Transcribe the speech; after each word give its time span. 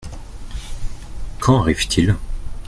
Quand 1.39 1.59
arrive-t-il? 1.59 2.15